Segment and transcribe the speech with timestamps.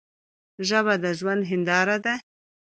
[0.67, 2.13] ژبه د ژوند هنداره ده.